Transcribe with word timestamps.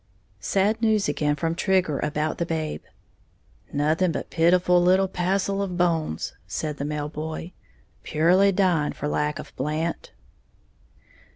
_Sad 0.43 0.81
news 0.81 1.07
again 1.07 1.35
from 1.35 1.53
Trigger 1.53 1.99
about 1.99 2.39
the 2.39 2.45
babe. 2.47 2.81
"Nothing 3.71 4.11
but 4.13 4.25
a 4.25 4.29
pitiful 4.29 4.81
little 4.81 5.07
passel 5.07 5.61
of 5.61 5.77
bones," 5.77 6.33
said 6.47 6.77
the 6.77 6.85
mail 6.85 7.07
boy; 7.07 7.53
"purely 8.01 8.51
dying 8.51 8.93
for 8.93 9.07
lack 9.07 9.37
of 9.37 9.55
Blant." 9.55 10.11